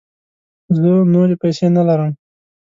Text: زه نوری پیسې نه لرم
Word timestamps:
زه 0.79 0.89
نوری 1.13 1.35
پیسې 1.43 1.67
نه 1.75 1.81
لرم 1.87 2.11